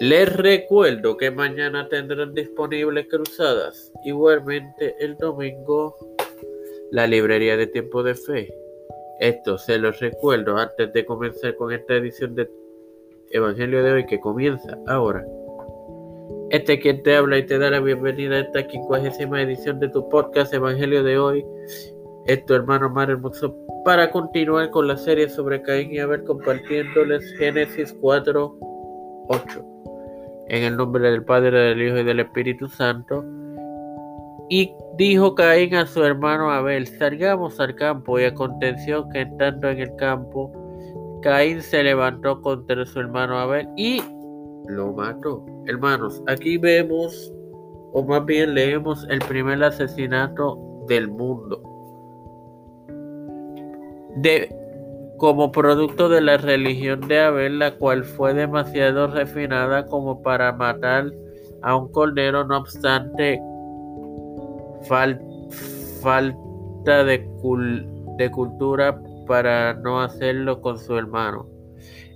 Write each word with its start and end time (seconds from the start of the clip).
Les 0.00 0.32
recuerdo 0.36 1.16
que 1.16 1.32
mañana 1.32 1.88
tendrán 1.88 2.32
disponibles 2.32 3.08
cruzadas. 3.08 3.92
Igualmente 4.04 4.94
el 5.00 5.16
domingo 5.16 5.96
la 6.92 7.08
librería 7.08 7.56
de 7.56 7.66
tiempo 7.66 8.04
de 8.04 8.14
fe. 8.14 8.54
Esto 9.18 9.58
se 9.58 9.76
los 9.76 9.98
recuerdo 9.98 10.56
antes 10.56 10.92
de 10.92 11.04
comenzar 11.04 11.56
con 11.56 11.72
esta 11.72 11.96
edición 11.96 12.36
de 12.36 12.48
Evangelio 13.30 13.82
de 13.82 13.92
hoy 13.92 14.06
que 14.06 14.20
comienza 14.20 14.78
ahora. 14.86 15.26
Este 16.50 16.74
es 16.74 16.80
quien 16.80 17.02
te 17.02 17.16
habla 17.16 17.36
y 17.38 17.46
te 17.46 17.58
da 17.58 17.68
la 17.68 17.80
bienvenida 17.80 18.36
a 18.36 18.40
esta 18.40 18.66
quincuagésima 18.68 19.42
edición 19.42 19.80
de 19.80 19.88
tu 19.88 20.08
podcast 20.08 20.54
Evangelio 20.54 21.02
de 21.02 21.18
hoy. 21.18 21.44
Es 22.26 22.46
tu 22.46 22.54
hermano 22.54 22.88
Mar 22.88 23.10
Hermoso 23.10 23.54
para 23.84 24.12
continuar 24.12 24.70
con 24.70 24.86
la 24.86 24.96
serie 24.96 25.28
sobre 25.28 25.60
Caín 25.60 25.92
y 25.92 25.98
Abel 25.98 26.22
compartiéndoles 26.22 27.34
Génesis 27.36 27.92
4, 28.00 28.58
8. 29.28 29.64
En 30.48 30.64
el 30.64 30.76
nombre 30.76 31.10
del 31.10 31.24
Padre, 31.24 31.56
del 31.58 31.82
Hijo 31.82 31.98
y 31.98 32.04
del 32.04 32.20
Espíritu 32.20 32.68
Santo. 32.68 33.24
Y 34.48 34.74
dijo 34.96 35.34
Caín 35.34 35.74
a 35.74 35.86
su 35.86 36.02
hermano 36.02 36.50
Abel, 36.50 36.86
salgamos 36.86 37.60
al 37.60 37.74
campo. 37.74 38.18
Y 38.18 38.24
aconteció 38.24 39.08
que 39.10 39.22
estando 39.22 39.68
en 39.68 39.80
el 39.80 39.94
campo, 39.96 40.52
Caín 41.22 41.60
se 41.62 41.82
levantó 41.82 42.40
contra 42.40 42.84
su 42.86 43.00
hermano 43.00 43.38
Abel 43.38 43.68
y 43.76 44.02
lo 44.68 44.92
mató. 44.92 45.44
Hermanos, 45.66 46.22
aquí 46.26 46.56
vemos, 46.56 47.32
o 47.92 48.02
más 48.04 48.24
bien 48.24 48.54
leemos, 48.54 49.06
el 49.10 49.18
primer 49.20 49.62
asesinato 49.62 50.58
del 50.88 51.08
mundo. 51.08 51.62
De, 54.16 54.54
como 55.18 55.50
producto 55.50 56.08
de 56.08 56.20
la 56.20 56.36
religión 56.36 57.00
de 57.08 57.20
Abel, 57.20 57.58
la 57.58 57.72
cual 57.72 58.04
fue 58.04 58.34
demasiado 58.34 59.08
refinada 59.08 59.84
como 59.86 60.22
para 60.22 60.52
matar 60.52 61.10
a 61.62 61.76
un 61.76 61.90
cordero, 61.90 62.44
no 62.44 62.58
obstante, 62.58 63.40
falta 64.88 65.24
de, 67.04 67.28
de 68.16 68.30
cultura 68.30 69.00
para 69.26 69.74
no 69.74 70.00
hacerlo 70.00 70.60
con 70.60 70.78
su 70.78 70.96
hermano. 70.96 71.48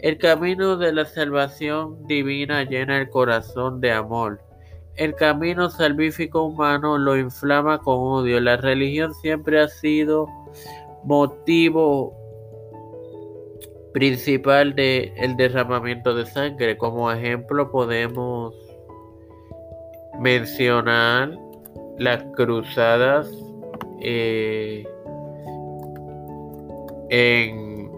El 0.00 0.18
camino 0.18 0.76
de 0.76 0.92
la 0.92 1.04
salvación 1.04 2.04
divina 2.06 2.64
llena 2.64 2.98
el 2.98 3.08
corazón 3.10 3.80
de 3.80 3.92
amor. 3.92 4.40
El 4.96 5.14
camino 5.14 5.70
salvífico 5.70 6.42
humano 6.42 6.98
lo 6.98 7.16
inflama 7.16 7.78
con 7.78 7.96
odio. 7.96 8.40
La 8.40 8.56
religión 8.56 9.14
siempre 9.14 9.60
ha 9.60 9.68
sido 9.68 10.26
motivo 11.04 12.17
principal 13.92 14.74
del 14.74 15.12
el 15.16 15.36
derramamiento 15.36 16.14
de 16.14 16.26
sangre. 16.26 16.76
Como 16.76 17.10
ejemplo 17.10 17.70
podemos 17.70 18.54
mencionar 20.18 21.38
las 21.98 22.22
cruzadas 22.36 23.30
eh, 24.00 24.84
en 27.10 27.88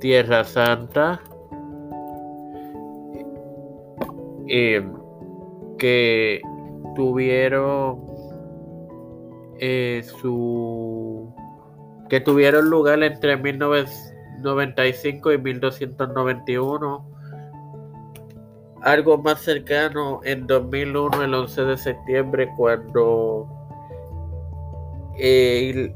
Tierra 0.00 0.44
Santa 0.44 1.20
eh, 4.48 4.84
que 5.78 6.40
tuvieron 6.94 7.98
eh, 9.58 10.02
su 10.20 11.32
que 12.08 12.20
tuvieron 12.20 12.68
lugar 12.68 13.02
entre 13.02 13.36
1995 14.40 15.32
y 15.32 15.38
1291 15.38 17.10
algo 18.82 19.18
más 19.18 19.40
cercano 19.42 20.20
en 20.24 20.46
2001 20.46 21.22
el 21.22 21.34
11 21.34 21.62
de 21.64 21.76
septiembre 21.76 22.48
cuando 22.56 23.46
eh, 25.18 25.92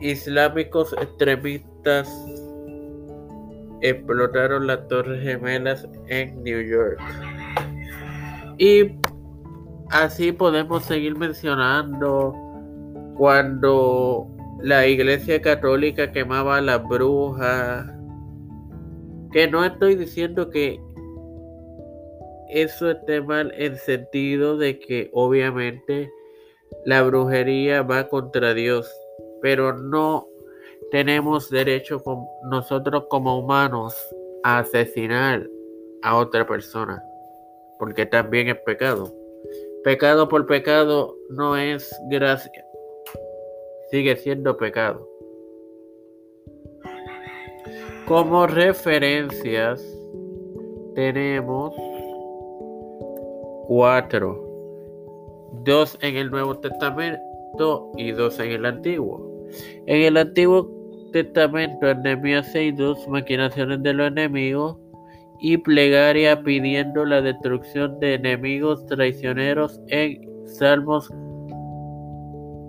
islámicos 0.00 0.94
extremistas 0.94 2.08
explotaron 3.82 4.66
las 4.66 4.88
torres 4.88 5.22
gemelas 5.22 5.86
en 6.08 6.42
New 6.42 6.62
York. 6.62 6.98
Y 8.58 8.96
así 9.90 10.32
podemos 10.32 10.84
seguir 10.84 11.16
mencionando 11.16 12.34
cuando 13.18 14.35
la 14.66 14.84
iglesia 14.88 15.40
católica 15.40 16.10
quemaba 16.10 16.56
a 16.56 16.60
las 16.60 16.82
brujas, 16.82 17.86
que 19.30 19.46
no 19.46 19.64
estoy 19.64 19.94
diciendo 19.94 20.50
que 20.50 20.80
eso 22.48 22.90
esté 22.90 23.20
mal 23.20 23.54
en 23.56 23.76
sentido 23.76 24.58
de 24.58 24.80
que 24.80 25.08
obviamente 25.12 26.10
la 26.84 27.04
brujería 27.04 27.82
va 27.82 28.08
contra 28.08 28.54
Dios, 28.54 28.92
pero 29.40 29.78
no 29.78 30.26
tenemos 30.90 31.48
derecho 31.48 32.02
nosotros 32.50 33.04
como 33.08 33.38
humanos 33.38 33.94
a 34.42 34.58
asesinar 34.58 35.48
a 36.02 36.16
otra 36.16 36.44
persona, 36.44 37.00
porque 37.78 38.04
también 38.04 38.48
es 38.48 38.58
pecado. 38.66 39.14
Pecado 39.84 40.28
por 40.28 40.44
pecado 40.46 41.16
no 41.30 41.56
es 41.56 41.96
gracia 42.10 42.65
sigue 43.90 44.16
siendo 44.16 44.56
pecado. 44.56 45.08
Como 48.06 48.46
referencias 48.46 49.84
tenemos 50.94 51.74
cuatro, 53.66 54.42
dos 55.64 55.98
en 56.00 56.16
el 56.16 56.30
Nuevo 56.30 56.56
Testamento 56.58 57.90
y 57.96 58.12
dos 58.12 58.38
en 58.38 58.52
el 58.52 58.66
Antiguo. 58.66 59.20
En 59.86 60.02
el 60.02 60.16
Antiguo 60.16 60.70
Testamento, 61.12 61.92
Nehemías 61.94 62.54
6.2, 62.54 63.08
maquinaciones 63.08 63.82
de 63.82 63.92
los 63.92 64.08
enemigos 64.08 64.76
y 65.40 65.56
plegaria 65.58 66.42
pidiendo 66.42 67.04
la 67.04 67.20
destrucción 67.20 67.98
de 68.00 68.14
enemigos 68.14 68.86
traicioneros 68.86 69.80
en 69.88 70.46
Salmos 70.46 71.10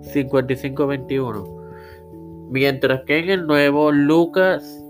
55-21. 0.02 2.48
Mientras 2.50 3.02
que 3.04 3.18
en 3.18 3.30
el 3.30 3.46
nuevo 3.46 3.92
Lucas 3.92 4.84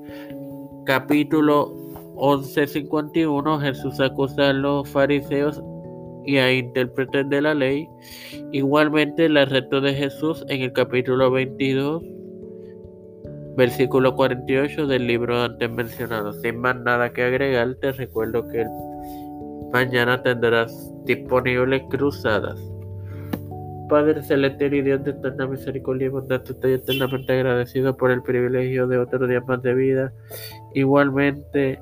capítulo 0.87 1.75
11-51 2.17 3.61
Jesús 3.61 4.01
acusa 4.01 4.51
a 4.51 4.53
los 4.53 4.89
fariseos 4.89 5.63
y 6.25 6.39
a 6.39 6.53
intérpretes 6.53 7.29
de 7.29 7.43
la 7.43 7.55
ley. 7.55 7.89
Igualmente 8.53 9.27
el 9.27 9.37
arresto 9.37 9.81
de 9.81 9.95
Jesús 9.95 10.45
en 10.49 10.63
el 10.63 10.73
capítulo 10.73 11.31
22 11.31 12.03
versículo 13.59 14.15
48 14.15 14.87
del 14.87 15.09
libro 15.09 15.43
antes 15.43 15.69
mencionado. 15.69 16.33
Sin 16.33 16.61
más 16.61 16.77
nada 16.77 17.13
que 17.13 17.25
agregar, 17.25 17.75
te 17.81 17.91
recuerdo 17.91 18.47
que 18.47 18.65
mañana 19.73 20.23
tendrás 20.23 20.93
disponibles 21.05 21.83
cruzadas. 21.91 22.57
Padre 23.88 24.22
celestial 24.22 24.75
y 24.75 24.82
Dios 24.82 25.03
de 25.04 25.12
eterna 25.12 25.47
misericordia 25.47 26.06
y 26.06 26.10
bondad, 26.10 26.43
estoy 26.44 26.75
eternamente 26.75 27.32
agradecido 27.32 27.97
por 27.97 28.10
el 28.10 28.22
privilegio 28.22 28.87
de 28.87 28.99
otro 28.99 29.26
día 29.26 29.41
más 29.41 29.62
de 29.62 29.75
vida. 29.75 30.12
Igualmente, 30.75 31.81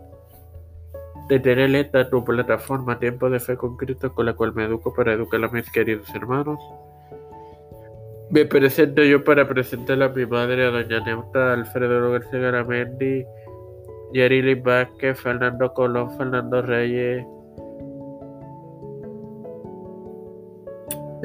de 1.29 1.41
tener 1.41 1.75
esta 1.75 2.09
tu 2.09 2.25
plataforma 2.25 2.99
Tiempo 2.99 3.29
de 3.29 3.41
Fe 3.41 3.57
con 3.57 3.77
Cristo, 3.77 4.13
con 4.15 4.27
la 4.27 4.35
cual 4.35 4.55
me 4.55 4.65
educo 4.65 4.95
para 4.95 5.13
educar 5.13 5.43
a 5.45 5.49
mis 5.49 5.71
queridos 5.71 6.09
hermanos. 6.15 6.59
Me 8.31 8.45
presento 8.45 9.03
yo 9.03 9.23
para 9.23 9.47
presentar 9.47 10.03
a 10.03 10.09
mi 10.09 10.27
madre, 10.27 10.67
a 10.67 10.71
doña 10.71 11.01
Neuta, 11.01 11.53
Alfredo 11.53 12.11
García 12.13 12.41
Garamendi, 12.41 13.25
Yerili 14.13 14.55
Vázquez, 14.55 15.21
Fernando 15.21 15.73
Colón, 15.73 16.17
Fernando 16.17 16.63
Reyes, 16.63 17.25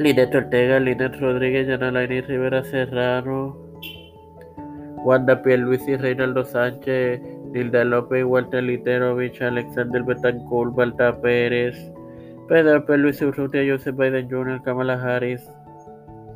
Linet 0.02 0.34
Ortega, 0.34 0.80
Linet 0.80 1.20
Rodríguez, 1.20 1.68
Yanalaini 1.68 2.22
Rivera 2.22 2.64
Serrano, 2.64 3.56
Wanda 5.04 5.40
y 5.46 5.96
Reinaldo 5.96 6.44
Sánchez, 6.44 7.20
Nilda 7.52 7.84
López, 7.84 8.24
Walter 8.24 8.64
Literovich, 8.64 9.40
Alexander 9.40 10.02
Betancourt, 10.02 10.74
Balta 10.74 11.20
Pérez, 11.20 11.76
Pedro. 12.48 12.84
Luis 12.96 13.22
Urrutia, 13.22 13.64
Joseph 13.64 13.96
Biden 13.96 14.28
Jr., 14.28 14.60
Kamala 14.64 14.94
Harris, 15.00 15.48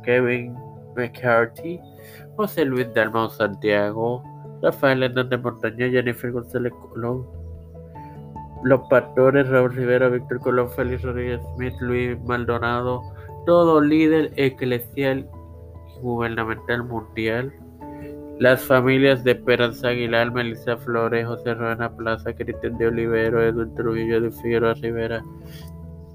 Kevin 0.03 0.55
McCarthy, 0.95 1.81
José 2.37 2.63
Luis 2.63 2.87
Dalmau 2.93 3.29
Santiago, 3.29 4.23
Rafael 4.61 5.03
Hernández 5.03 5.41
Montaña, 5.41 5.89
Jennifer 5.89 6.31
González 6.31 6.71
Colón, 6.71 7.25
Los 8.63 8.79
Pastores, 8.89 9.49
Raúl 9.49 9.75
Rivera, 9.75 10.07
Víctor 10.07 10.39
Colón, 10.39 10.69
Félix 10.69 11.01
Rodríguez 11.03 11.41
Smith, 11.55 11.73
Luis 11.81 12.17
Maldonado, 12.21 13.01
todo 13.47 13.79
líder 13.79 14.33
eclesial 14.35 15.27
y 15.95 16.01
gubernamental 16.01 16.83
mundial 16.83 17.53
Las 18.39 18.61
familias 18.61 19.23
de 19.23 19.31
Esperanza 19.31 19.87
Aguilar, 19.87 20.31
Melissa 20.31 20.77
Flores, 20.77 21.25
José 21.25 21.55
Ruana 21.55 21.89
Plaza, 21.95 22.35
Cristian 22.35 22.77
de 22.77 22.87
Olivero, 22.87 23.41
Edwin 23.41 23.73
Trujillo 23.73 24.21
de 24.21 24.29
Figueroa 24.29 24.75
Rivera. 24.75 25.23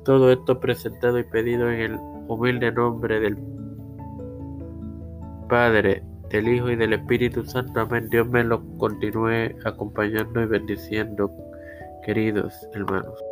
Todo 0.04 0.30
esto 0.30 0.60
presentado 0.60 1.18
y 1.18 1.24
pedido 1.24 1.68
en 1.68 1.80
el 1.80 1.96
humilde 2.28 2.70
nombre 2.70 3.18
del 3.18 3.36
Padre, 5.48 6.04
del 6.28 6.48
Hijo 6.48 6.70
y 6.70 6.76
del 6.76 6.92
Espíritu 6.92 7.44
Santo. 7.44 7.80
Amén. 7.80 8.08
Dios 8.10 8.28
me 8.28 8.44
lo 8.44 8.62
continúe 8.78 9.56
acompañando 9.64 10.42
y 10.42 10.46
bendiciendo, 10.46 11.28
queridos 12.04 12.54
hermanos. 12.74 13.31